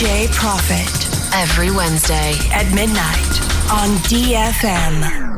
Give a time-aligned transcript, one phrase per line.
[0.00, 2.32] DJ Profit Every Wednesday.
[2.54, 3.38] at midnight
[3.70, 5.29] on DFM.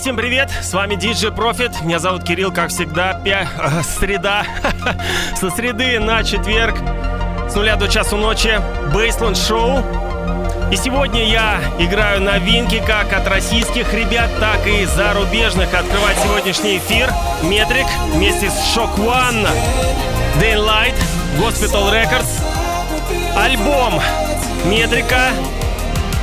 [0.00, 0.50] Всем привет!
[0.62, 1.84] С вами DJ Profit.
[1.84, 3.20] Меня зовут Кирилл, как всегда.
[3.22, 3.46] Пя...
[3.58, 4.46] э, Среда.
[5.38, 6.74] Со среды на четверг.
[7.50, 8.62] С нуля до часу ночи.
[8.94, 9.84] Бейсленд Шоу.
[10.72, 15.74] И сегодня я играю новинки как от российских ребят, так и зарубежных.
[15.74, 17.10] Открывать сегодняшний эфир
[17.42, 19.46] Метрик вместе с Shock One,
[20.40, 20.94] Daylight,
[21.38, 22.42] Hospital Records.
[23.36, 24.00] Альбом
[24.64, 25.28] Метрика,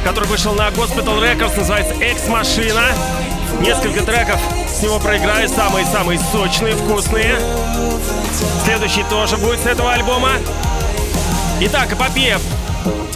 [0.03, 2.81] который вышел на Hospital Records, называется «Экс-машина».
[3.59, 7.39] Несколько треков с него проиграю, самые-самые сочные, вкусные.
[8.63, 10.31] Следующий тоже будет с этого альбома.
[11.61, 12.39] Итак, эпопея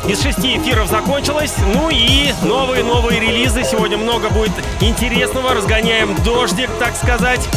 [0.07, 1.53] из шести эфиров закончилась.
[1.73, 3.63] Ну и новые-новые релизы.
[3.63, 5.53] Сегодня много будет интересного.
[5.53, 7.47] Разгоняем дождик, так сказать,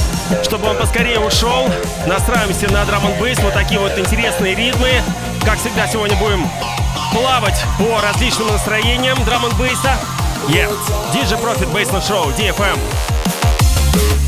[0.43, 1.71] чтобы он поскорее ушел.
[2.07, 3.39] Настраиваемся на драм бейс.
[3.41, 4.91] Вот такие вот интересные ритмы.
[5.45, 6.47] Как всегда, сегодня будем
[7.13, 9.97] плавать по различным настроениям драм бейса.
[10.49, 10.69] Yeah.
[11.13, 14.24] DJ Profit Baseline Show, DFM.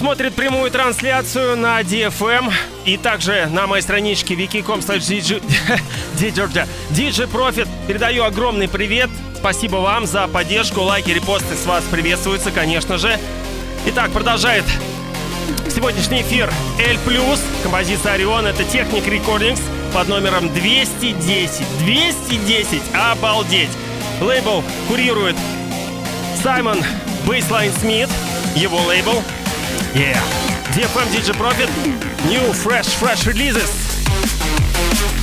[0.00, 2.50] Смотрит прямую трансляцию на DFM
[2.86, 5.42] и также на моей страничке wiki.com DJ
[7.30, 7.68] Profit.
[7.86, 9.10] Передаю огромный привет.
[9.36, 13.18] Спасибо вам за поддержку, лайки, репосты с вас приветствуются, конечно же.
[13.88, 14.64] Итак, продолжает
[15.68, 16.98] сегодняшний эфир L+,
[17.62, 19.60] композиция Орион, это Техник Recordings
[19.92, 21.62] под номером 210.
[21.84, 23.68] 210, обалдеть!
[24.22, 25.36] Лейбл курирует
[26.42, 26.78] Саймон
[27.26, 28.08] Бейслайн Смит,
[28.56, 29.22] его лейбл.
[29.94, 30.14] Yeah.
[30.70, 31.68] DFM DJ Profit,
[32.26, 35.19] new fresh, fresh releases.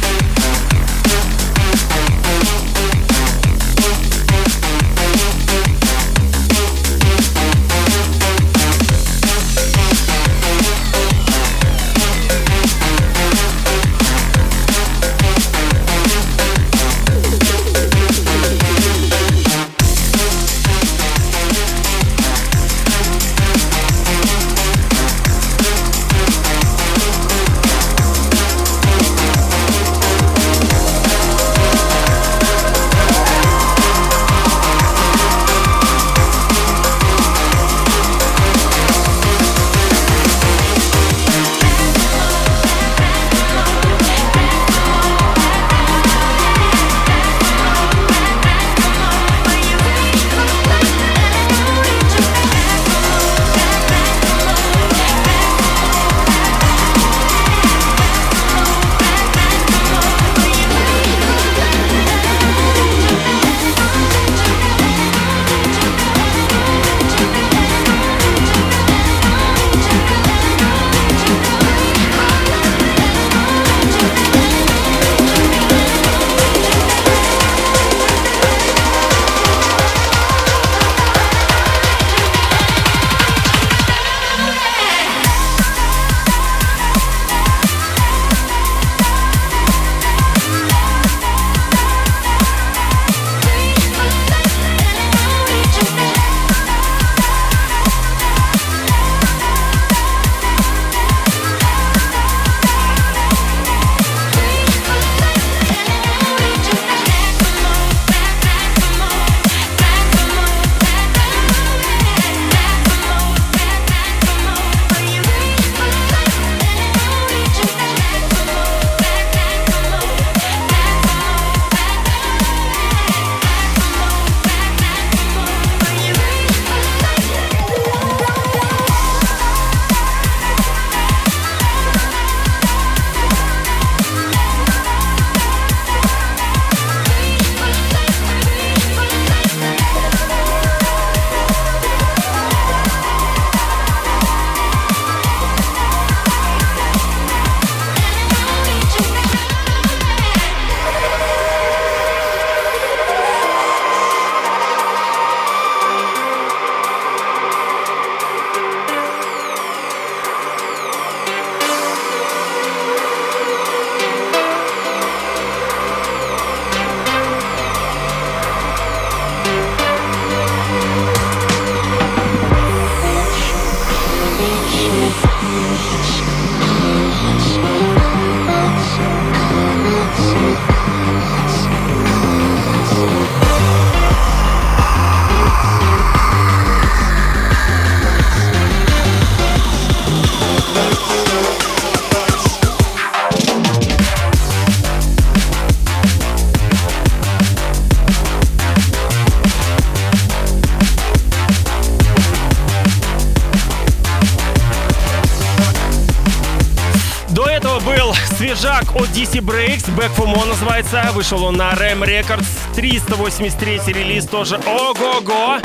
[208.87, 211.09] Свежак от DC Breaks, Back for More называется.
[211.13, 214.59] Вышел он на Ram Records, 383 релиз тоже.
[214.65, 215.57] Ого-го!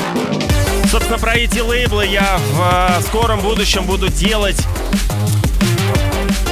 [0.90, 4.60] Собственно, про эти лейблы я в э, скором будущем буду делать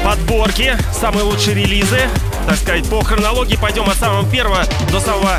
[0.04, 2.00] подборки, самые лучшие релизы.
[2.46, 5.38] Так сказать, по хронологии пойдем от самого первого до самого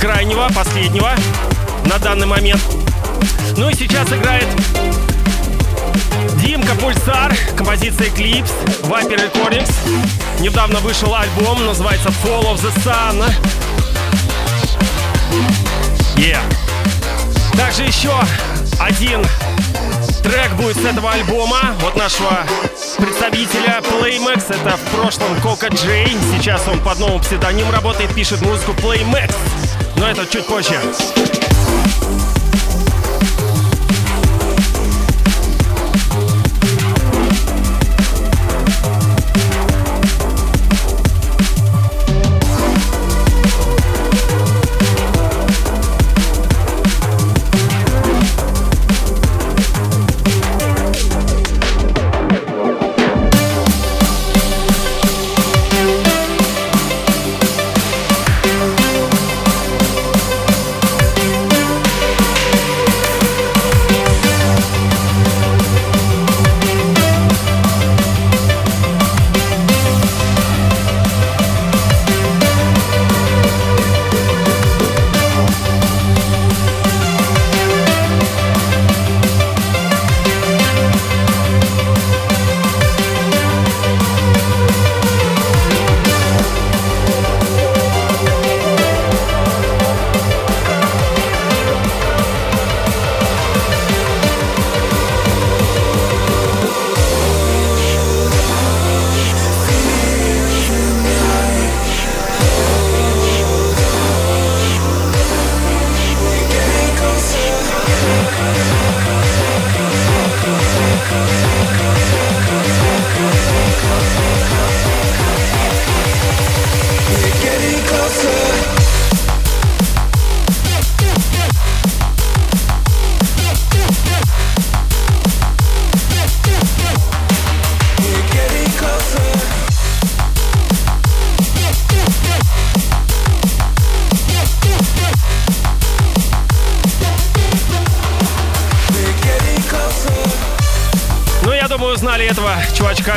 [0.00, 1.12] крайнего, последнего
[1.86, 2.62] на данный момент.
[3.56, 4.46] Ну и сейчас играет
[6.36, 8.52] Димка Пульсар, композиция Eclipse,
[8.82, 9.70] Viper Recordings.
[10.40, 13.30] Недавно вышел альбом, называется Fall of the Sun.
[16.16, 16.40] Yeah.
[17.56, 18.10] Также еще
[18.78, 19.22] один
[20.22, 22.46] трек будет с этого альбома от нашего
[22.96, 24.46] представителя Playmax.
[24.48, 26.16] Это в прошлом Кока Джей.
[26.34, 29.34] Сейчас он под новым псевдонимом работает, пишет музыку Playmax.
[29.96, 30.80] Но это чуть позже.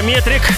[0.04, 0.53] Метрик.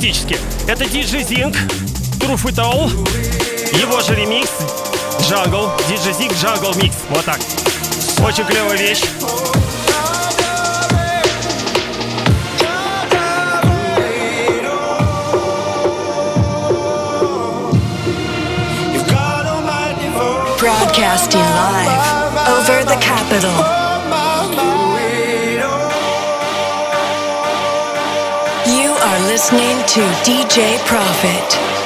[0.00, 0.38] Практически.
[0.66, 1.54] Это DJ Zing,
[2.18, 2.88] Truth It All.
[3.78, 4.50] Его же ремикс
[5.28, 5.70] Jungle.
[5.90, 6.94] DJ Zing Jungle Mix.
[7.10, 7.38] Вот так.
[8.24, 9.04] Очень клевая вещь.
[20.58, 23.79] Broadcasting live over the capital.
[29.30, 31.79] Listening to DJ Profit.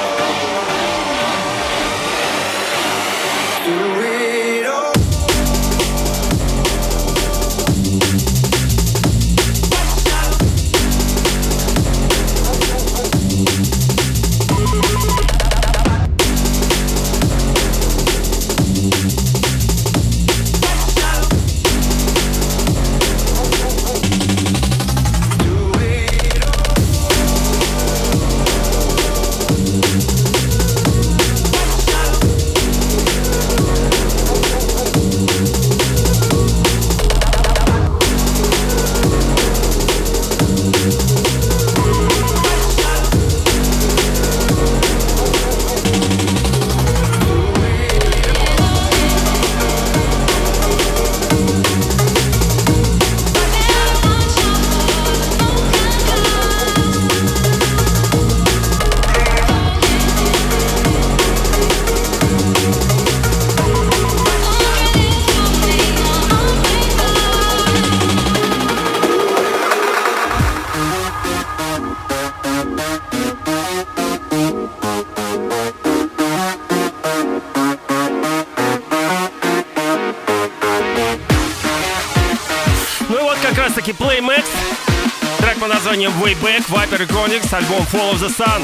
[88.25, 88.63] The Sun.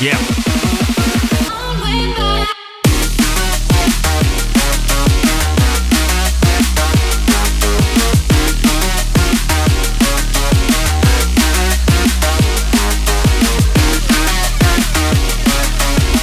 [0.00, 0.16] Yeah.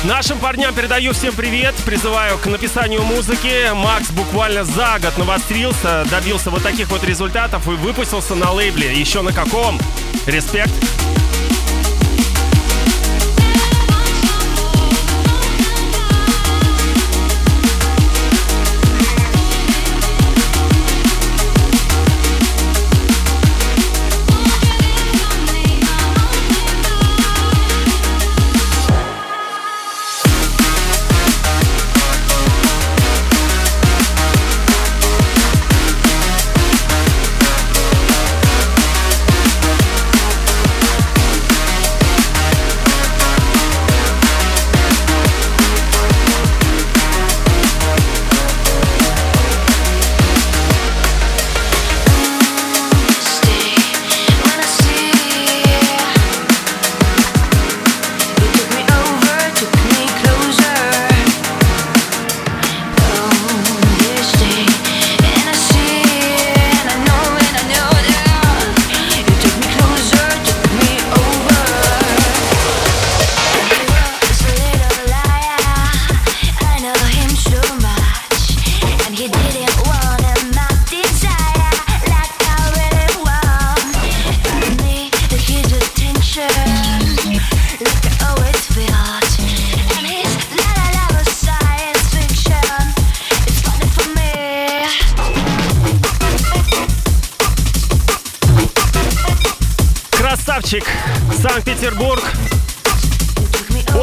[0.04, 3.72] Нашим парням передаю всем привет, призываю к написанию музыки.
[3.76, 8.92] Макс буквально за год навострился, добился вот таких вот результатов и выпустился на лейбле.
[8.92, 9.80] Еще на каком?
[10.26, 10.74] Респект.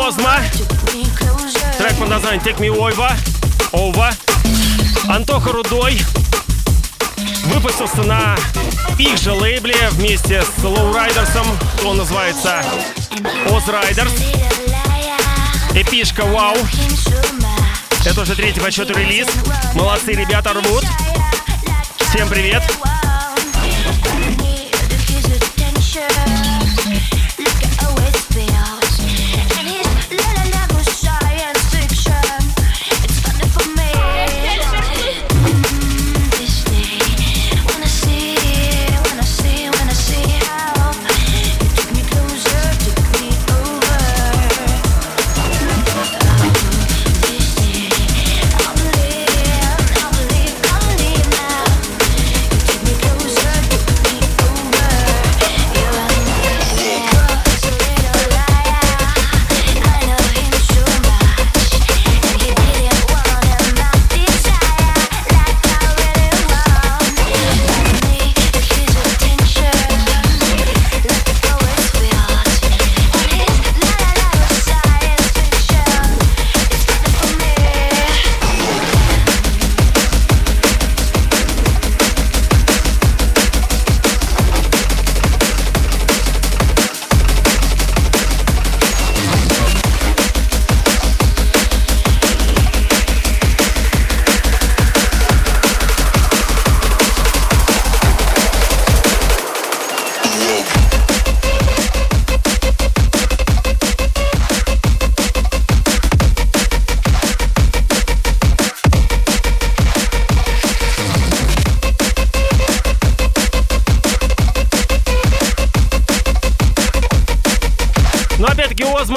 [0.03, 0.41] Озма.
[1.79, 3.13] Трек под названием Take Me Over.
[3.73, 4.11] Ова.
[5.09, 6.01] Антоха Рудой
[7.45, 8.37] выпустился на
[8.99, 11.47] их же лейбле вместе с Лоурайдерсом.
[11.85, 12.65] Он называется
[13.47, 14.13] Oz Riders.
[15.75, 16.57] Эпишка Вау.
[18.05, 19.29] Это уже третий по счету релиз.
[19.75, 20.85] Молодцы ребята рвут.
[22.09, 22.63] Всем привет.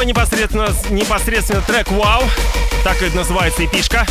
[0.05, 2.23] Непосредственно, непосредственно трек «Вау».
[2.83, 4.05] Так и называется эпишка.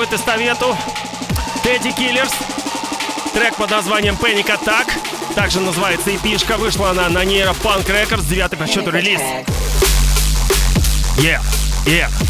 [0.00, 0.76] Перехватывает эстафету
[1.62, 2.32] Тедди Киллерс.
[3.34, 4.90] Трек под названием Panic Attack.
[5.34, 6.56] Также называется эпишка.
[6.56, 8.26] Вышла она на Нейропанк Records.
[8.28, 9.20] Девятый по счету релиз.
[11.18, 11.40] Yeah,
[11.86, 12.29] yeah.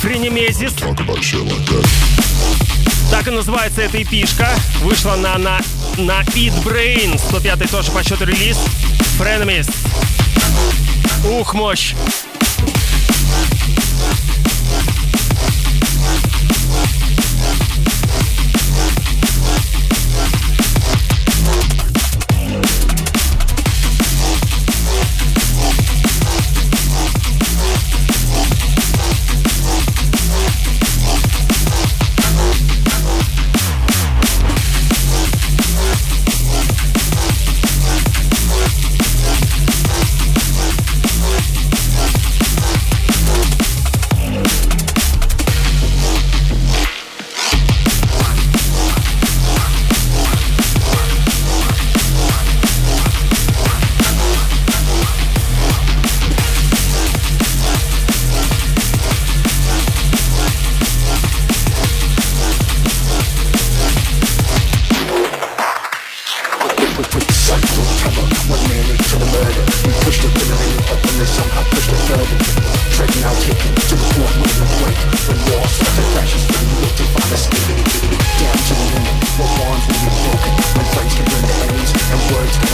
[0.00, 0.72] Френемезис.
[3.10, 4.48] Так и называется эта эпишка.
[4.80, 5.60] Вышла на, на,
[5.98, 7.18] на Eat Brain.
[7.18, 8.56] 105 тоже по счету релиз.
[9.18, 9.68] Френемис.
[11.24, 11.94] Ух, мощь.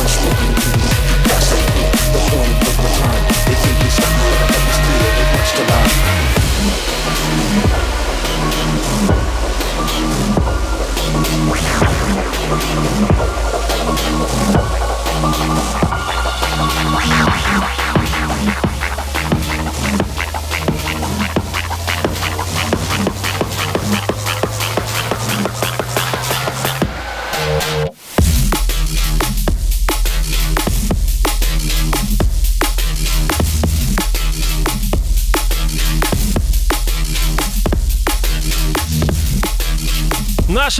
[0.06, 0.65] One.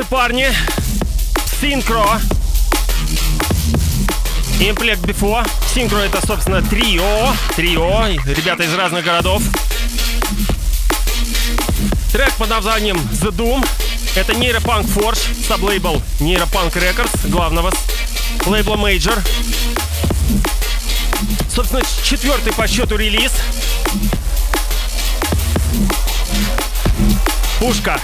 [0.09, 0.49] Парни
[1.61, 2.21] Synchro
[4.61, 5.47] Implect Before.
[5.75, 7.33] Synchro это, собственно, трио.
[7.57, 8.07] Трио.
[8.25, 9.43] Ребята из разных городов.
[12.13, 13.67] Трек под названием The Doom.
[14.15, 17.73] Это нейропанк Forge, саблейбл Нейропанк Records, главного
[18.47, 19.19] лейбла Major.
[21.55, 23.33] Собственно, четвертый по счету релиз.
[27.59, 28.01] Пушка.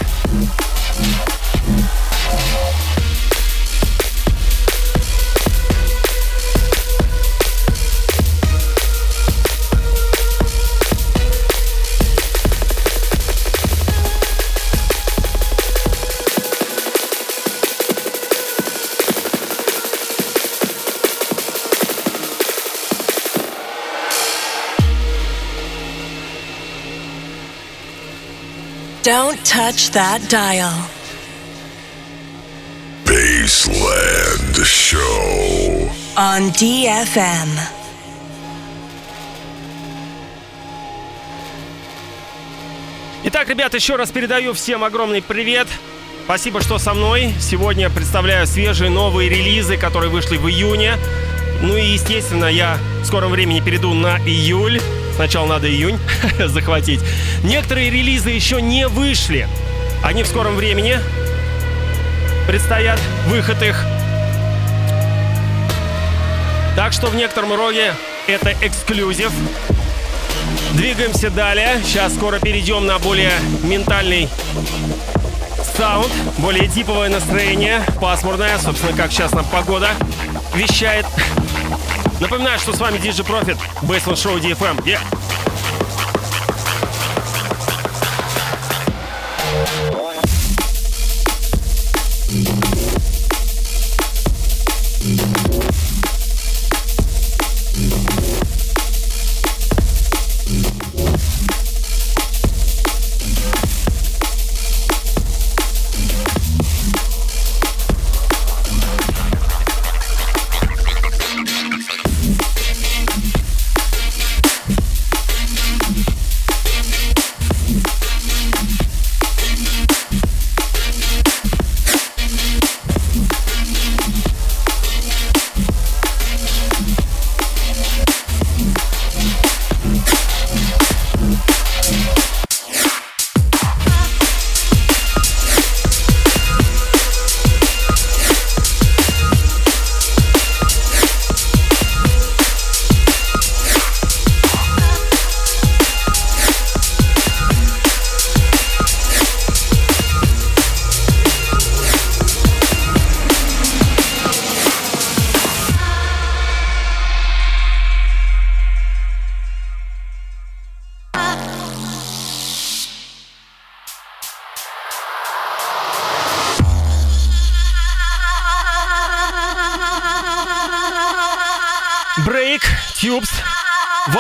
[29.53, 30.73] Touch that dial.
[33.05, 35.91] Baseland Show.
[36.17, 37.51] On DFM.
[43.25, 45.69] Итак, ребят, еще раз передаю всем огромный привет.
[46.25, 47.35] Спасибо, что со мной.
[47.39, 50.95] Сегодня представляю свежие новые релизы, которые вышли в июне.
[51.61, 54.81] Ну и, естественно, я в скором времени перейду на июль.
[55.15, 55.99] Сначала надо июнь
[56.47, 57.01] захватить.
[57.43, 59.49] Некоторые релизы еще не вышли.
[60.03, 60.99] Они в скором времени
[62.47, 63.85] предстоят выход их.
[66.75, 67.95] Так что в некотором роде
[68.27, 69.31] это эксклюзив.
[70.73, 71.81] Двигаемся далее.
[71.85, 74.29] Сейчас скоро перейдем на более ментальный
[75.77, 79.91] саунд, более типовое настроение, пасмурное, собственно, как сейчас нам погода
[80.55, 81.07] вещает.
[82.23, 84.81] Напоминаю, что с вами DJ Profit, Baseline Show DFM.
[84.85, 85.22] Yeah.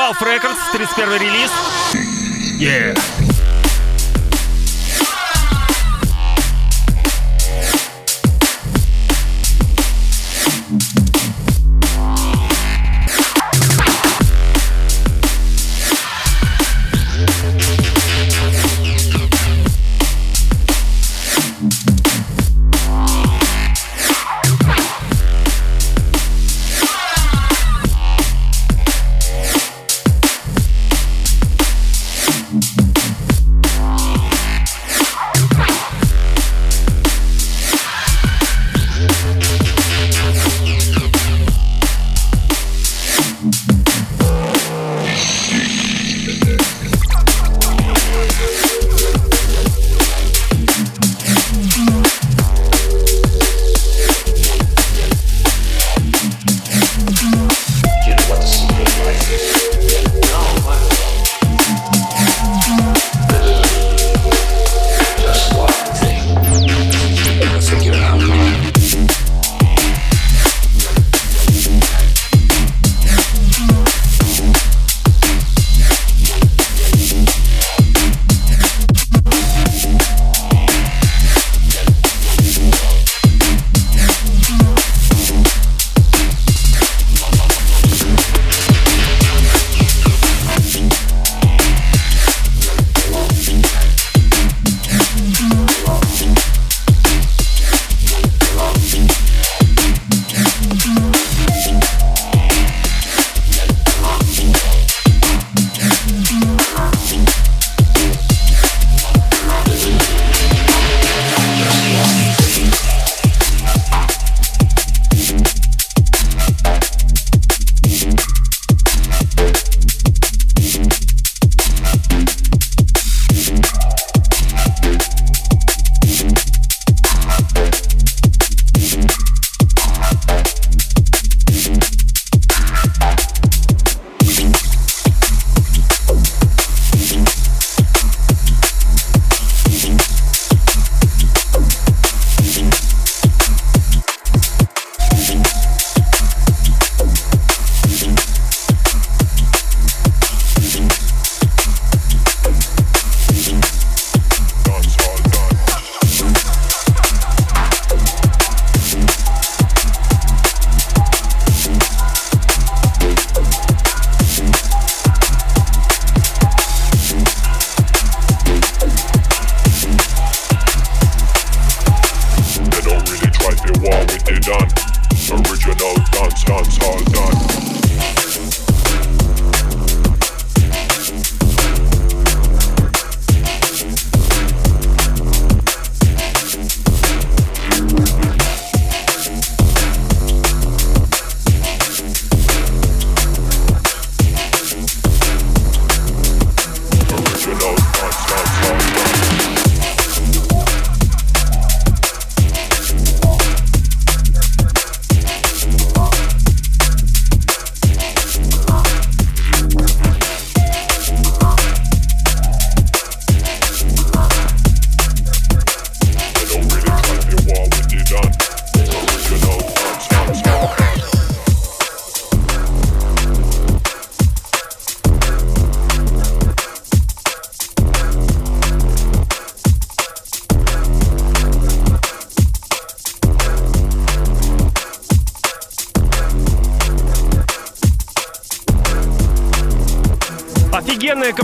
[0.03, 1.51] Valve Records, 31 релиз.
[2.59, 3.32] Yeah.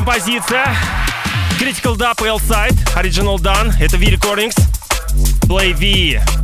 [0.09, 0.65] Композиция.
[1.59, 3.75] Critical Dub L-Side, Original Done.
[3.79, 4.55] Это V-Recordings.
[5.47, 6.38] Play V.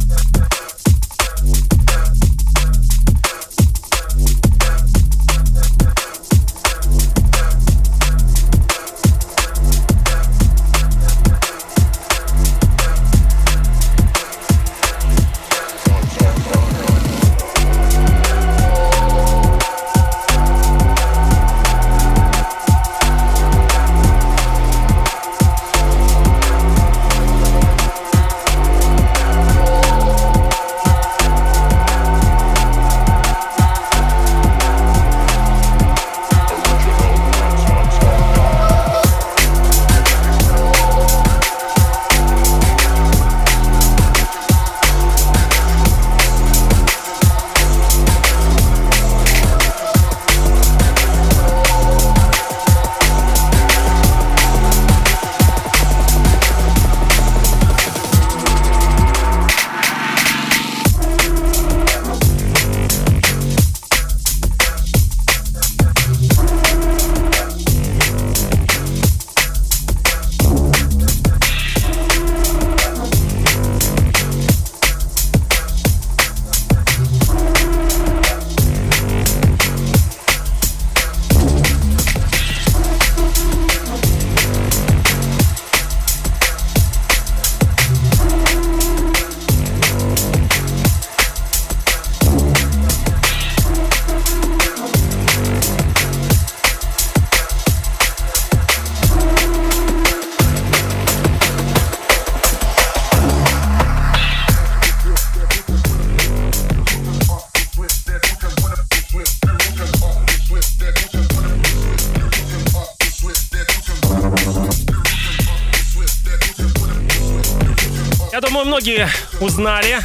[119.55, 119.99] узнали.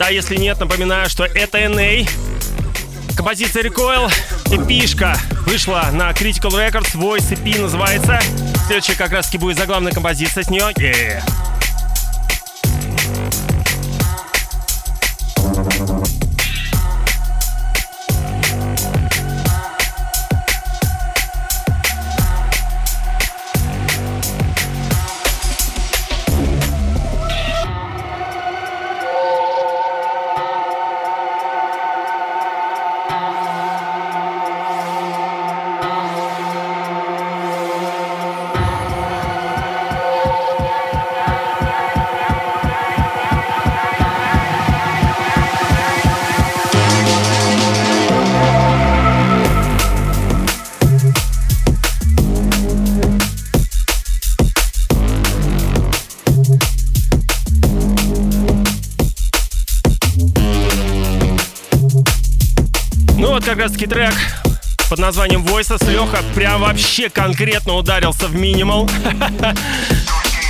[0.00, 2.08] Да, если нет, напоминаю, что это NA.
[3.16, 4.12] Композиция Recoil,
[4.50, 8.18] эпишка, вышла на Critical Records, Voice EP называется.
[8.66, 10.72] Следующая как раз таки будет заглавная композиция с нее.
[10.76, 11.22] Yeah.
[63.44, 64.14] Как раз таки трек
[64.88, 65.90] под названием Voices.
[65.90, 68.88] Леха прям вообще конкретно ударился в минимал.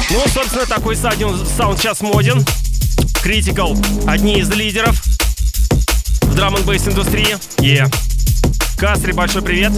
[0.08, 2.44] Ну, собственно, такой саунд сейчас моден.
[3.24, 3.76] Critical—
[4.06, 5.02] одни из лидеров
[6.22, 7.36] в драм н индустрии.
[7.58, 7.92] Yeah.
[8.78, 9.72] Кастри, большой привет.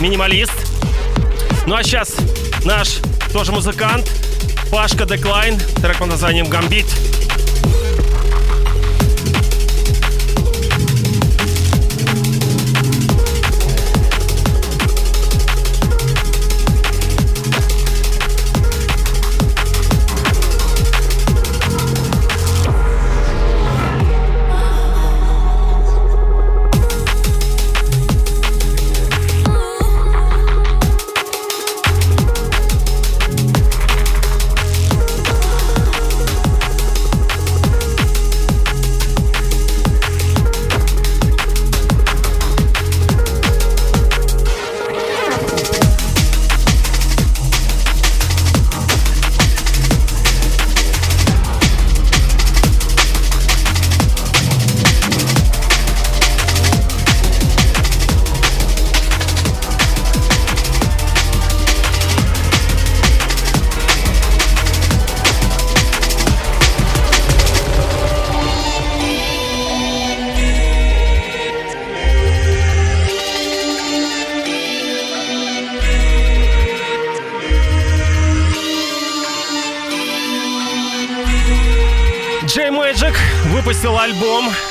[0.00, 0.52] Минималист.
[1.66, 2.16] Ну а сейчас
[2.64, 2.98] наш
[3.32, 4.10] тоже музыкант
[4.70, 6.86] Пашка Деклайн, трек под названием «Гамбит».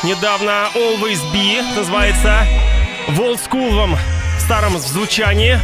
[0.10, 2.44] Недавно Always Be, называется
[3.10, 3.96] в олдскуловом
[4.40, 5.60] старом звучании.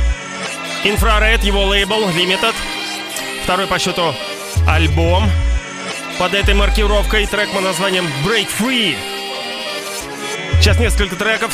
[0.83, 2.53] Infrared, его лейбл Limited.
[3.43, 4.13] Второй по счету
[4.67, 5.31] альбом
[6.19, 8.95] под этой маркировкой трек под названием Break Free.
[10.59, 11.51] Сейчас несколько треков.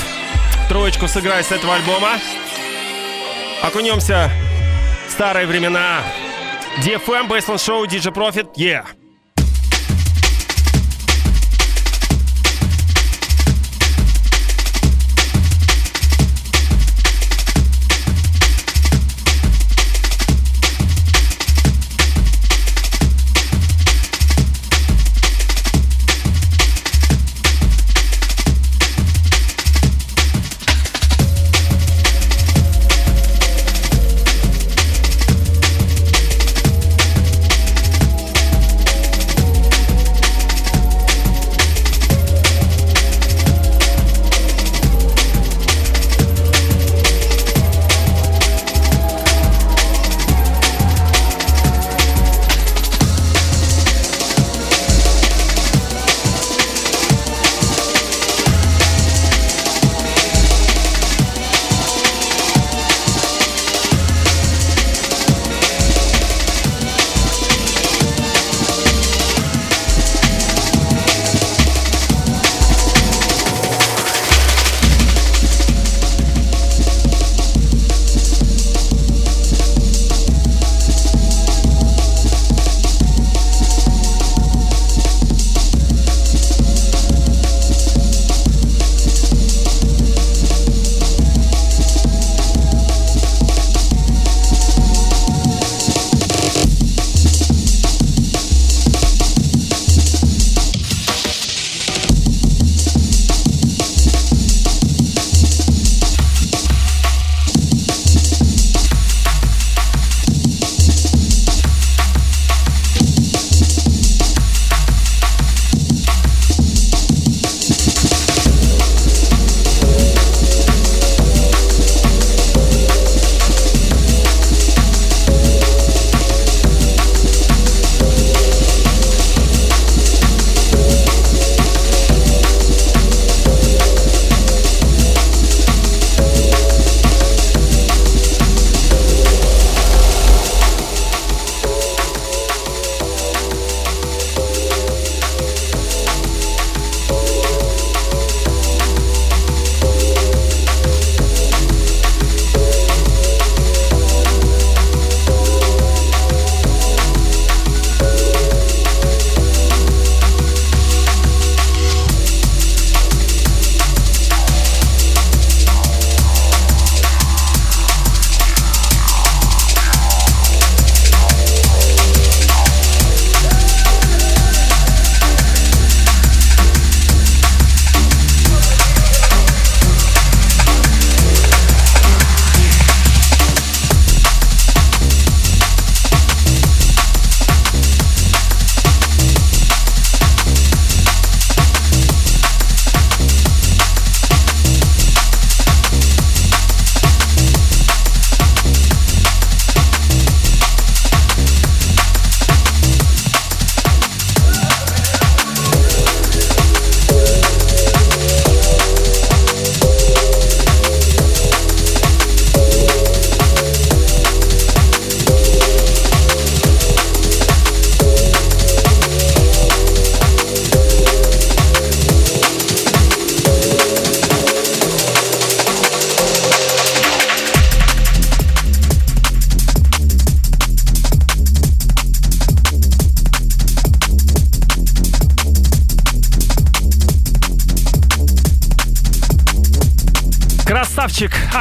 [0.68, 2.20] Троечку сыграю с этого альбома.
[3.62, 4.30] Окунемся
[5.08, 6.04] в старые времена.
[6.80, 8.86] DFM, Baseline Show, DJ Profit, yeah.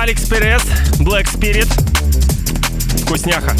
[0.00, 0.62] Алекс Перес,
[1.00, 1.68] Black Spirit.
[3.02, 3.54] Вкусняха.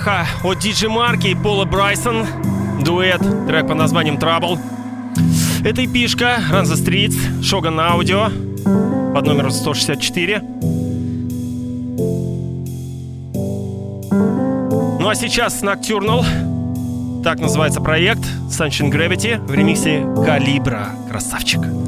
[0.00, 2.26] Вкусняха от Диджи Марки и Пола Брайсон.
[2.84, 4.58] Дуэт, трек под названием Trouble.
[5.64, 10.42] Это эпишка the Streets, Shogun Audio под номером 164.
[15.00, 16.24] Ну а сейчас Nocturnal.
[17.22, 20.88] Так называется проект Sunshine Gravity в ремиксе Калибра.
[21.10, 21.60] Красавчик.
[21.60, 21.79] DJ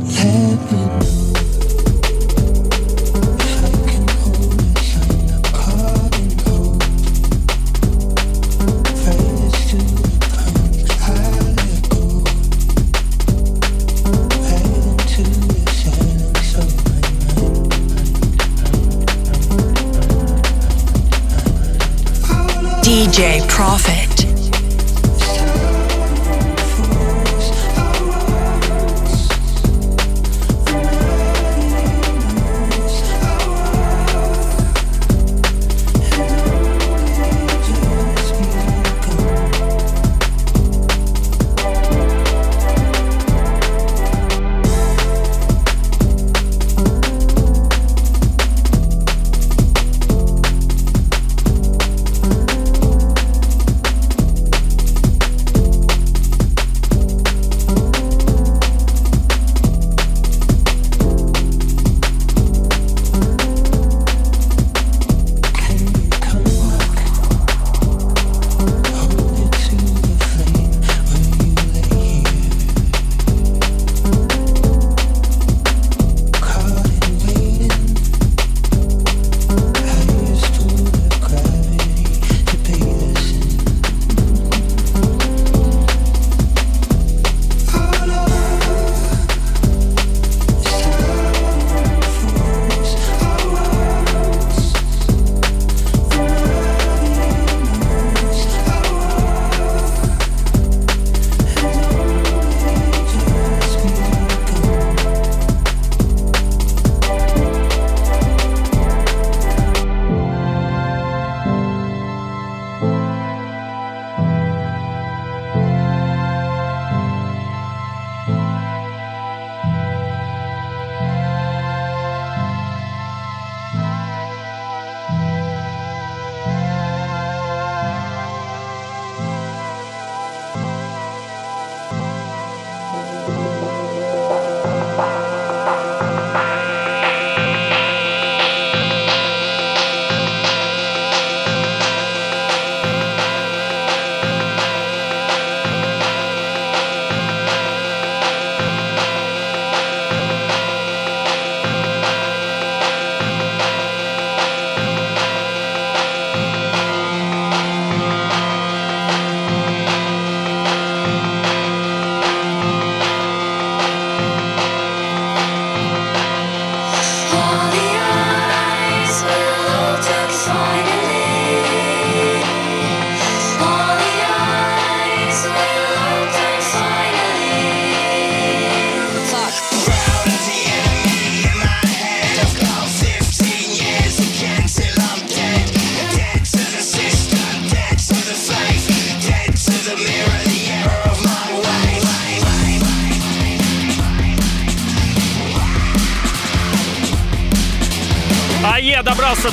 [23.62, 24.11] Profit.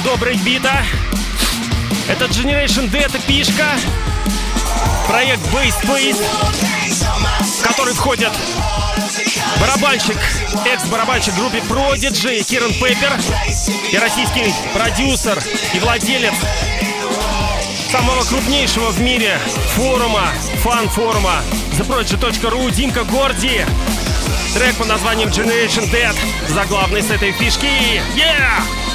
[0.10, 0.84] Добрался до брейкбита.
[2.08, 3.66] Это Generation D, это пишка.
[5.08, 6.24] Проект Base Space,
[7.42, 8.32] в который входят
[9.60, 10.18] барабанщик,
[10.66, 13.20] экс-барабанщик группы Prodigy Киран Пеппер
[13.92, 15.42] и российский продюсер
[15.74, 16.34] и владелец
[17.92, 19.40] самого крупнейшего в мире
[19.76, 20.30] форума,
[20.62, 21.42] фан-форума
[21.78, 23.66] TheProdigy.ru Димка Горди.
[24.54, 26.16] Трек под названием Generation Dead,
[26.50, 27.68] заглавный с этой фишки.
[28.16, 28.89] Yeah!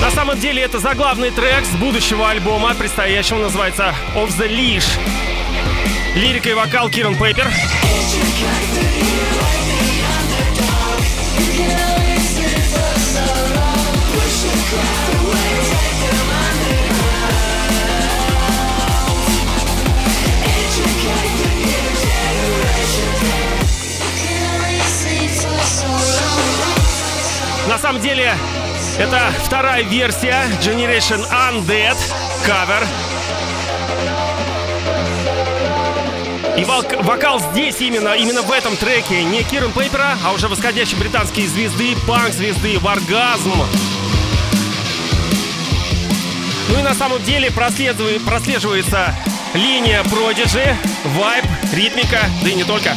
[0.00, 4.86] На самом деле это заглавный трек с будущего альбома, предстоящего называется «Of the Leash».
[6.14, 7.50] Лирика и вокал Киран Пейпер.
[27.78, 28.34] На самом деле,
[28.98, 31.96] это вторая версия Generation Undead
[32.44, 32.84] кавер.
[36.56, 40.96] И вок- вокал здесь именно, именно в этом треке не Киран Пейпера, а уже восходящей
[40.96, 43.52] британской звезды, панк-звезды, Варгазм.
[46.70, 49.14] Ну и на самом деле прослеживается
[49.54, 50.74] линия Prodigy,
[51.14, 52.96] вайб, ритмика, да и не только.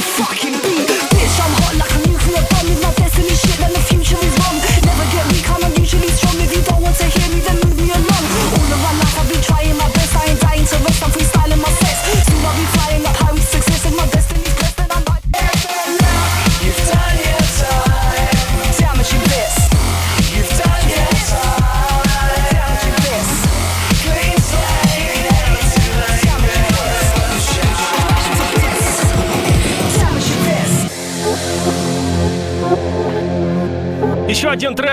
[0.00, 0.37] for fucking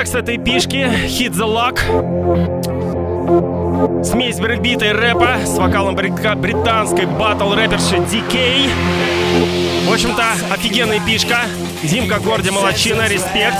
[0.06, 1.80] трек с этой пишки Hit the Lock.
[4.03, 8.70] Смесь брейкбита и рэпа с вокалом британской батл рэперши DK.
[9.88, 11.41] В общем-то, офигенная пишка.
[11.84, 13.58] Димка Горди, молодчина, респект.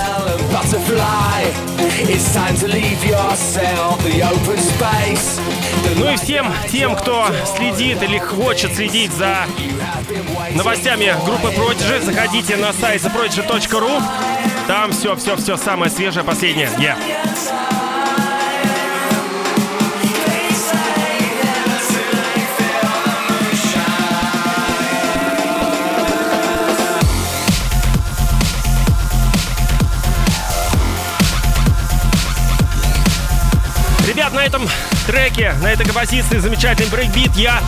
[5.96, 7.26] Ну и всем тем, кто
[7.56, 9.46] следит или хочет следить за
[10.54, 14.55] новостями группы Prodigy, заходите на сайт theprodigy.ru.
[14.66, 16.68] Там все, все, все самое свежее, последнее.
[16.78, 16.96] Yeah.
[34.08, 34.68] Ребят, на этом
[35.06, 37.60] треке, на этой композиции замечательный брейкбит я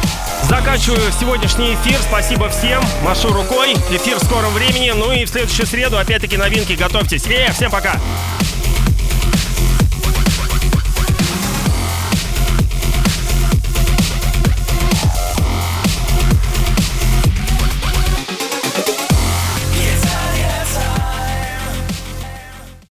[0.49, 1.99] заканчиваю сегодняшний эфир.
[2.01, 2.83] Спасибо всем.
[3.03, 3.75] Машу рукой.
[3.91, 4.93] Эфир в скором времени.
[4.95, 6.73] Ну и в следующую среду опять-таки новинки.
[6.73, 7.27] Готовьтесь.
[7.27, 7.97] Э, всем пока.